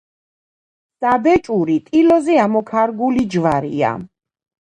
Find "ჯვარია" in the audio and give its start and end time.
3.35-3.93